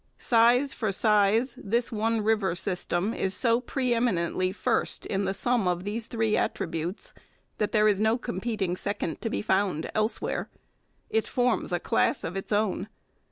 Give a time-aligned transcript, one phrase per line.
[0.17, 5.67] Size for size, this one river system is so pre eminently first in the sum
[5.67, 7.13] of these three attributes
[7.59, 10.49] that there is no competing second to be found elsewhere.
[11.11, 12.87] It forms a class of its own.